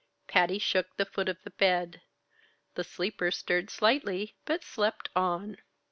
Patty 0.27 0.57
shook 0.57 0.97
the 0.97 1.05
foot 1.05 1.29
of 1.29 1.37
the 1.43 1.51
bed. 1.51 2.01
The 2.73 2.83
sleeper 2.83 3.29
stirred 3.29 3.69
slightly 3.69 4.33
but 4.45 4.63
slept 4.63 5.09
on. 5.15 5.57